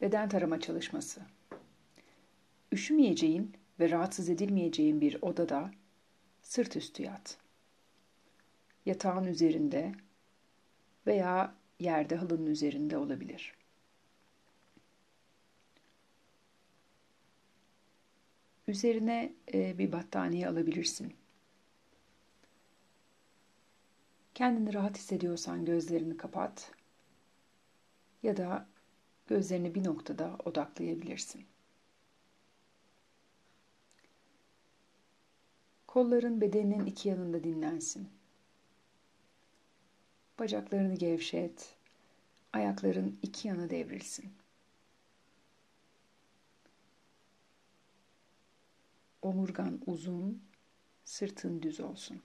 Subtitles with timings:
[0.00, 1.22] Beden tarama çalışması.
[2.72, 5.70] Üşümeyeceğin ve rahatsız edilmeyeceğin bir odada
[6.42, 7.38] sırt üstü yat.
[8.86, 9.92] Yatağın üzerinde
[11.06, 13.54] veya yerde halının üzerinde olabilir.
[18.68, 21.14] Üzerine e, bir battaniye alabilirsin.
[24.34, 26.72] Kendini rahat hissediyorsan gözlerini kapat
[28.22, 28.68] ya da
[29.30, 31.46] gözlerini bir noktada odaklayabilirsin.
[35.86, 38.08] Kolların bedeninin iki yanında dinlensin.
[40.38, 41.74] Bacaklarını gevşet.
[42.52, 44.32] Ayakların iki yana devrilsin.
[49.22, 50.42] Omurgan uzun,
[51.04, 52.22] sırtın düz olsun.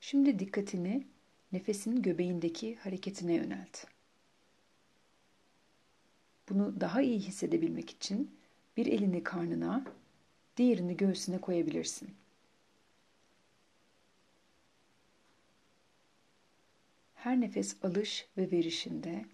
[0.00, 1.11] Şimdi dikkatini
[1.52, 3.84] nefesin göbeğindeki hareketine yönelt.
[6.48, 8.38] Bunu daha iyi hissedebilmek için
[8.76, 9.84] bir elini karnına,
[10.56, 12.14] diğerini göğsüne koyabilirsin.
[17.14, 19.24] Her nefes alış ve verişinde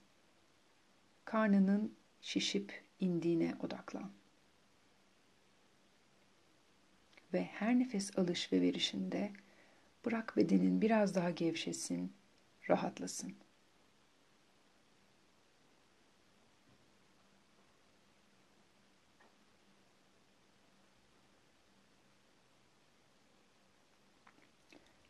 [1.25, 4.11] karnının şişip indiğine odaklan.
[7.33, 9.33] Ve her nefes alış ve verişinde
[10.05, 12.13] bırak bedenin biraz daha gevşesin,
[12.71, 13.35] rahatlasın.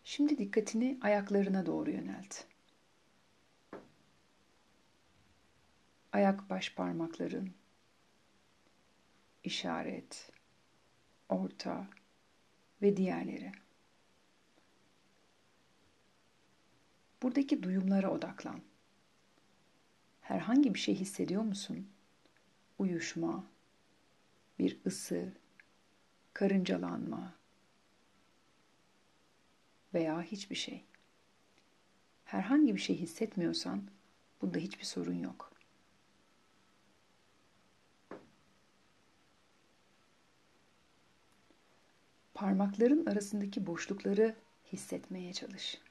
[0.05, 2.45] Şimdi dikkatini ayaklarına doğru yönelt.
[6.13, 7.55] Ayak baş parmakların,
[9.45, 10.33] işaret,
[11.29, 11.87] orta
[12.83, 13.53] ve diğerleri.
[17.29, 18.61] Buradaki duyumlara odaklan.
[20.21, 21.89] Herhangi bir şey hissediyor musun?
[22.79, 23.45] Uyuşma,
[24.59, 25.33] bir ısı,
[26.33, 27.35] karıncalanma,
[29.95, 30.85] veya hiçbir şey.
[32.25, 33.83] Herhangi bir şey hissetmiyorsan
[34.43, 35.53] bunda hiçbir sorun yok.
[42.35, 44.37] Parmakların arasındaki boşlukları
[44.73, 45.88] hissetmeye çalış.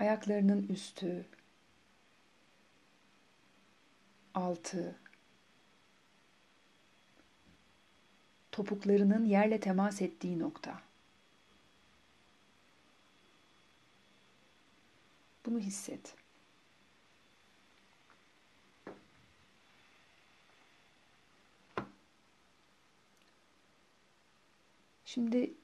[0.00, 1.26] Ayaklarının üstü,
[4.34, 4.98] altı,
[8.52, 10.82] topuklarının yerle temas ettiği nokta.
[15.46, 16.14] Bunu hisset.
[25.04, 25.59] Şimdi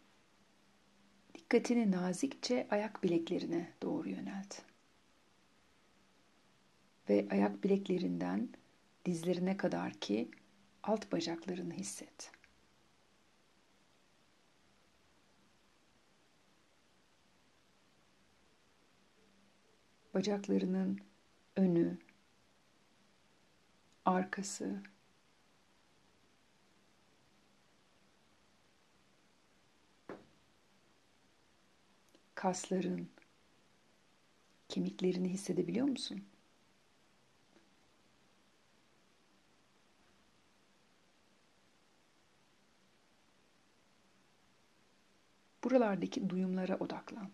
[1.47, 4.63] dikkatini nazikçe ayak bileklerine doğru yönelt
[7.09, 8.49] ve ayak bileklerinden
[9.05, 10.31] dizlerine kadar ki
[10.83, 12.31] alt bacaklarını hisset.
[20.15, 21.01] Bacaklarının
[21.57, 21.99] önü,
[24.05, 24.83] arkası,
[32.47, 33.09] kasların,
[34.69, 36.25] kemiklerini hissedebiliyor musun?
[45.65, 47.31] buralardaki duyumlara odaklan.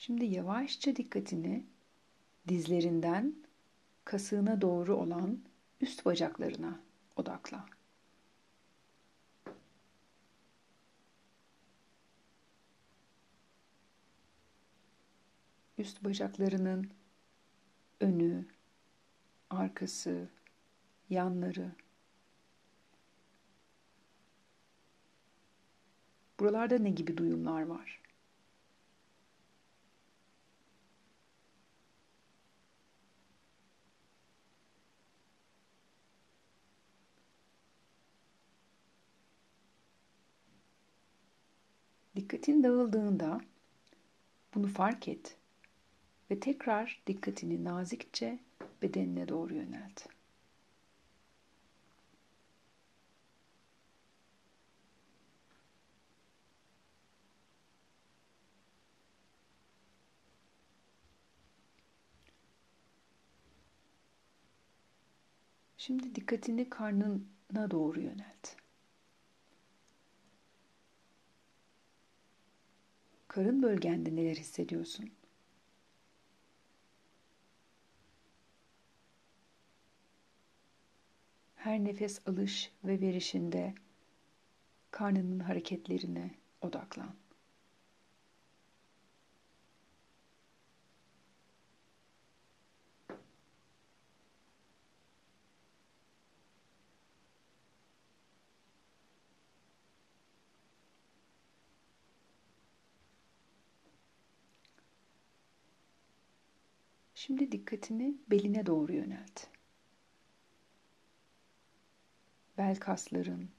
[0.00, 1.66] Şimdi yavaşça dikkatini
[2.48, 3.34] dizlerinden
[4.04, 5.38] kasığına doğru olan
[5.80, 6.80] üst bacaklarına
[7.16, 7.66] odakla.
[15.78, 16.90] üst bacaklarının
[18.00, 18.46] önü,
[19.50, 20.28] arkası,
[21.10, 21.72] yanları.
[26.40, 27.99] Buralarda ne gibi duyumlar var?
[42.30, 43.40] Dikkatin dağıldığında
[44.54, 45.36] bunu fark et
[46.30, 48.38] ve tekrar dikkatini nazikçe
[48.82, 50.06] bedenine doğru yönelt.
[65.76, 68.59] Şimdi dikkatini karnına doğru yönelt.
[73.30, 75.10] Karın bölgende neler hissediyorsun?
[81.54, 83.74] Her nefes alış ve verişinde
[84.90, 86.30] karnının hareketlerine
[86.60, 87.14] odaklan.
[107.20, 109.46] Şimdi dikkatini beline doğru yönelt.
[112.58, 113.50] Bel kasların,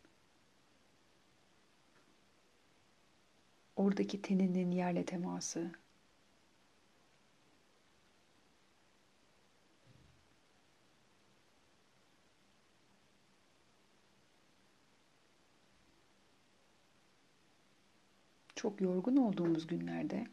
[3.75, 5.71] oradaki teninin yerle teması,
[18.55, 20.27] çok yorgun olduğumuz günlerde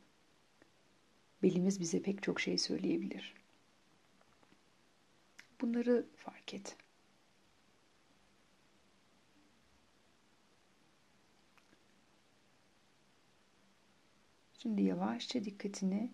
[1.43, 3.35] belimiz bize pek çok şey söyleyebilir.
[5.61, 6.77] Bunları fark et.
[14.59, 16.11] Şimdi yavaşça dikkatini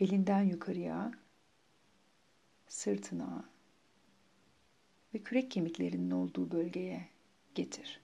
[0.00, 1.12] belinden yukarıya,
[2.68, 3.44] sırtına
[5.14, 7.08] ve kürek kemiklerinin olduğu bölgeye
[7.54, 8.03] getir.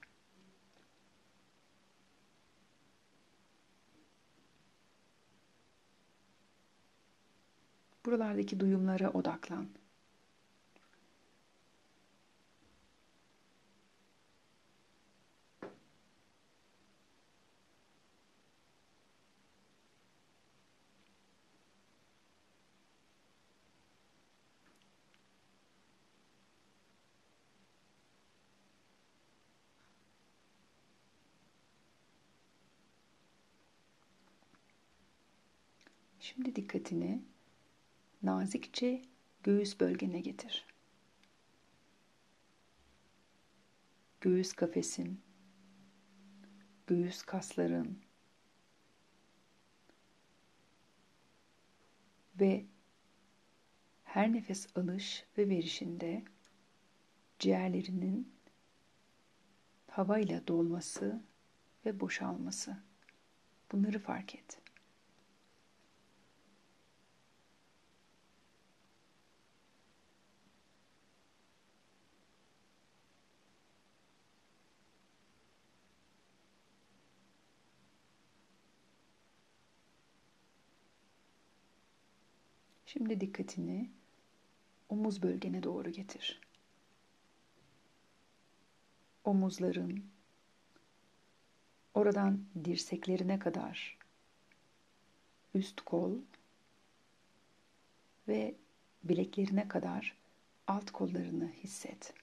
[8.06, 9.68] Buralardaki duyumlara odaklan.
[36.20, 37.22] Şimdi dikkatini
[38.22, 39.02] nazikçe
[39.42, 40.66] göğüs bölgene getir.
[44.20, 45.20] Göğüs kafesin,
[46.86, 47.98] göğüs kasların
[52.40, 52.66] ve
[54.04, 56.24] her nefes alış ve verişinde
[57.38, 58.32] ciğerlerinin
[59.88, 61.22] havayla dolması
[61.86, 62.76] ve boşalması.
[63.72, 64.69] Bunları fark et.
[82.92, 83.90] Şimdi dikkatini
[84.88, 86.40] omuz bölgene doğru getir.
[89.24, 90.04] Omuzların
[91.94, 93.98] oradan dirseklerine kadar
[95.54, 96.12] üst kol
[98.28, 98.54] ve
[99.04, 100.16] bileklerine kadar
[100.66, 102.14] alt kollarını hisset.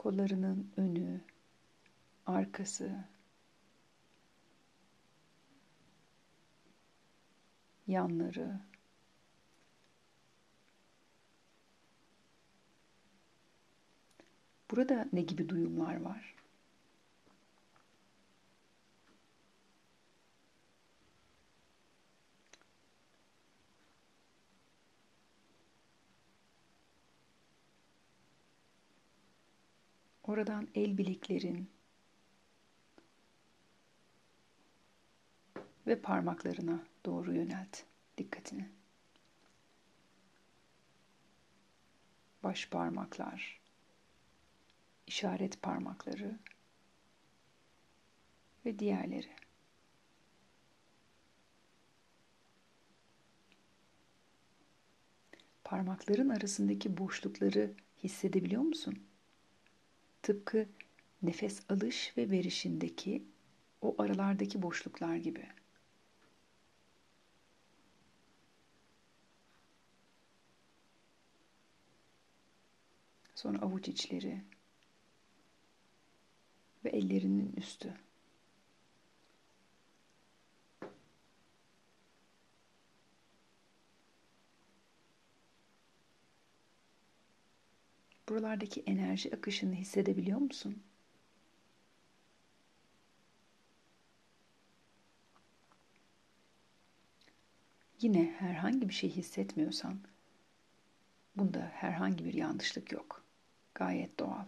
[0.00, 1.20] Kollarının önü,
[2.26, 3.04] arkası,
[7.86, 8.60] yanları,
[14.70, 16.34] Burada ne gibi duyumlar var?
[30.30, 31.70] Oradan el bileklerin
[35.86, 37.82] ve parmaklarına doğru yönelt
[38.18, 38.68] dikkatini.
[42.42, 43.60] Baş parmaklar,
[45.06, 46.38] işaret parmakları
[48.64, 49.30] ve diğerleri.
[55.64, 59.09] Parmakların arasındaki boşlukları hissedebiliyor musun?
[60.30, 60.68] Tıpkı
[61.22, 63.24] nefes alış ve verişindeki
[63.80, 65.46] o aralardaki boşluklar gibi.
[73.34, 74.44] Sonra avuç içleri
[76.84, 77.94] ve ellerinin üstü.
[88.30, 90.82] Buralardaki enerji akışını hissedebiliyor musun?
[98.00, 100.00] yine herhangi bir şey hissetmiyorsan
[101.36, 103.24] bunda herhangi bir yanlışlık yok.
[103.74, 104.44] Gayet doğal.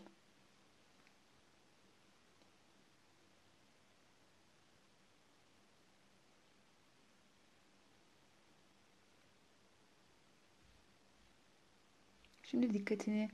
[12.43, 13.31] Şimdi dikkatini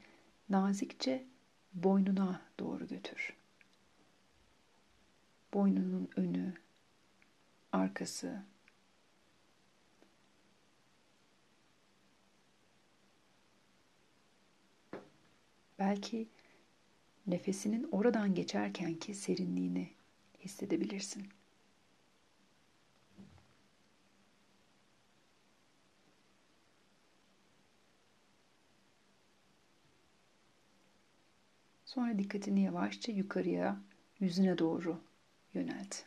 [0.50, 1.26] nazikçe
[1.74, 3.36] boynuna doğru götür.
[5.54, 6.54] Boynunun önü,
[7.72, 8.42] arkası,
[15.78, 16.28] belki
[17.26, 19.90] nefesinin oradan geçerkenki serinliğini
[20.38, 21.37] hissedebilirsin.
[31.88, 33.80] Sonra dikkatini yavaşça yukarıya,
[34.20, 35.00] yüzüne doğru
[35.54, 36.04] yönelt.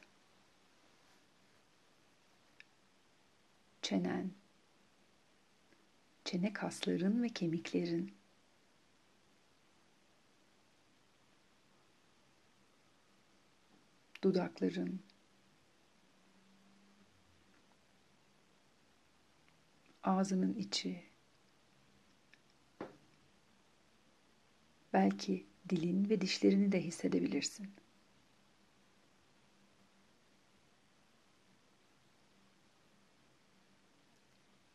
[3.81, 4.31] Çenen,
[6.25, 8.13] çene kasların ve kemiklerin.
[14.23, 15.01] Dudakların.
[20.03, 21.03] Ağzının içi.
[24.93, 27.73] Belki dilin ve dişlerini de hissedebilirsin.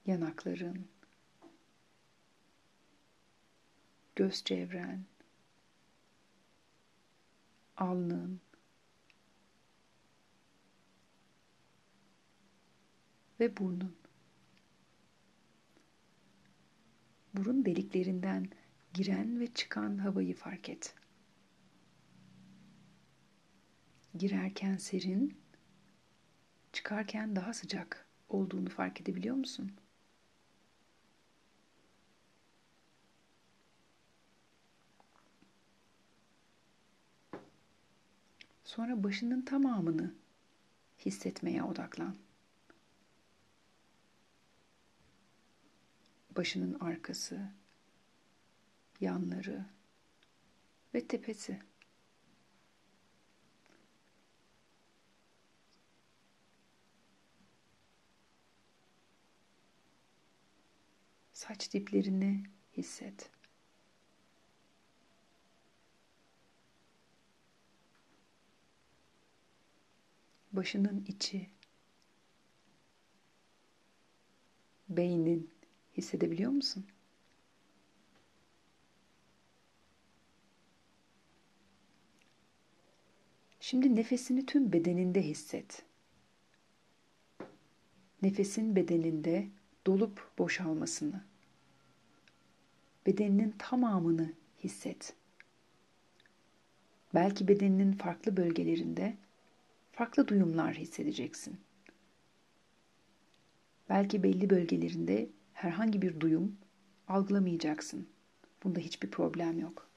[0.07, 0.89] Yanakların,
[4.17, 5.05] göz çevren,
[7.77, 8.41] alnın,
[13.41, 13.97] ve burnun.
[17.35, 18.49] Burun deliklerinden
[18.97, 20.95] giren ve çıkan havayı fark et.
[24.15, 25.41] Girerken serin,
[26.73, 29.73] çıkarken daha sıcak olduğunu fark edebiliyor musun?
[38.65, 40.15] Sonra başının tamamını
[40.99, 42.17] hissetmeye odaklan.
[46.37, 47.53] Başının arkası,
[49.01, 49.67] yanları
[50.95, 51.59] ve tepesi.
[61.33, 62.43] Saç diplerini
[62.77, 63.31] hisset.
[70.53, 71.51] Başının içi,
[74.89, 75.51] beynin
[75.97, 76.87] hissedebiliyor musun?
[83.67, 85.83] Şimdi nefesini tüm bedeninde hisset.
[88.23, 89.47] Nefesin bedeninde
[89.87, 91.25] dolup boşalmasını.
[93.07, 94.33] Bedeninin tamamını
[94.65, 95.15] hisset.
[97.15, 99.17] Belki bedeninin farklı bölgelerinde
[99.93, 101.57] farklı duyumlar hissedeceksin.
[103.89, 106.57] Belki belli bölgelerinde herhangi bir duyum
[107.09, 108.09] algılamayacaksın.
[108.65, 109.89] Bunda hiçbir problem yok.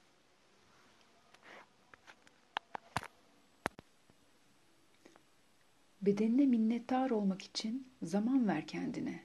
[6.01, 9.23] Bedenine minnettar olmak için zaman ver kendine.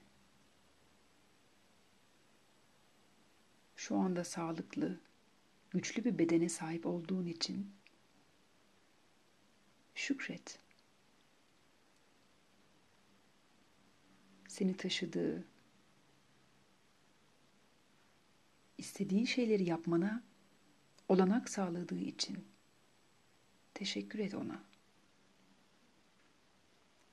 [3.77, 5.01] Şu anda sağlıklı,
[5.71, 7.73] güçlü bir bedene sahip olduğun için
[9.95, 10.59] şükret.
[14.49, 15.45] Seni taşıdığı,
[18.79, 20.23] istediğin şeyleri yapmana
[21.09, 22.45] olanak sağladığı için
[23.75, 24.74] teşekkür et ona.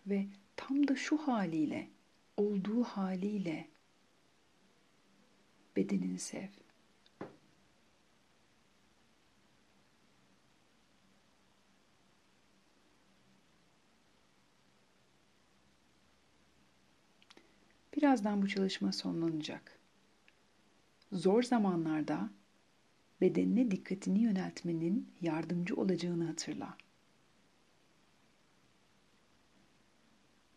[0.08, 1.90] Ve tam da şu haliyle,
[2.38, 3.68] olduğu haliyle
[5.76, 6.48] bedenini sev.
[17.98, 19.80] Birazdan bu çalışma sonlanacak.
[21.12, 22.30] Zor zamanlarda
[23.22, 26.78] bedenine dikkatini yöneltmenin yardımcı olacağını hatırla.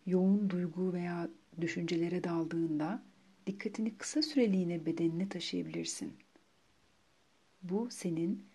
[0.07, 1.29] Yoğun duygu veya
[1.61, 3.03] düşüncelere daldığında
[3.47, 6.17] dikkatini kısa süreliğine bedenine taşıyabilirsin.
[7.63, 8.47] Bu senin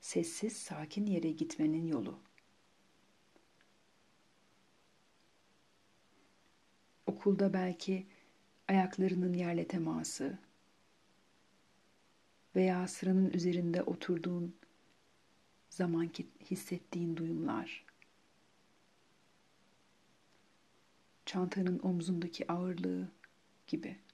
[0.00, 2.18] sessiz, sakin yere gitmenin yolu.
[7.06, 8.06] Okulda belki
[8.68, 10.38] ayaklarının yerle teması,
[12.56, 14.54] veya sıranın üzerinde oturduğun
[15.70, 17.84] zamanki hissettiğin duyumlar,
[21.30, 23.08] çantanın omzundaki ağırlığı
[23.66, 24.09] gibi.''